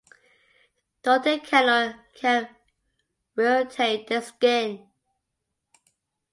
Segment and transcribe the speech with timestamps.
[1.03, 2.49] Dodecanol can
[3.37, 4.89] irritate the skin.